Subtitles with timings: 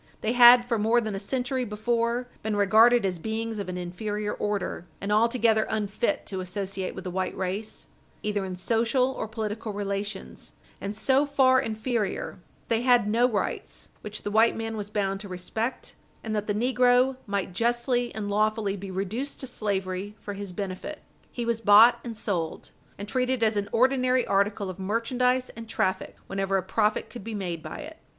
[0.21, 4.33] They had for more than a century before been regarded as beings of an inferior
[4.33, 7.85] order, and altogether unfit to associate with the white race
[8.23, 13.89] either in social or political relations, and so far inferior that they had no rights
[14.01, 15.93] which the white man was bound to respect,
[16.23, 21.03] and that the negro might justly and lawfully be reduced to slavery for his benefit.
[21.31, 26.15] He was bought and sold, and treated as an ordinary article of merchandise and traffic
[26.25, 27.99] whenever a profit could be made by it.